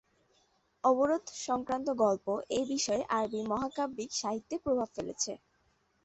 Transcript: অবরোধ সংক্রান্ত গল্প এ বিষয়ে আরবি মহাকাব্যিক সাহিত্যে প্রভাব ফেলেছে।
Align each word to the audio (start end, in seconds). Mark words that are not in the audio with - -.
অবরোধ 0.83 1.25
সংক্রান্ত 1.41 1.87
গল্প 2.03 2.25
এ 2.51 2.61
বিষয়ে 2.69 3.03
আরবি 3.11 3.41
মহাকাব্যিক 3.51 4.09
সাহিত্যে 4.13 4.55
প্রভাব 4.63 4.87
ফেলেছে। 4.95 5.31